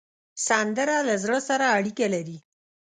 [0.47, 2.37] سندره له زړه سره اړیکه لري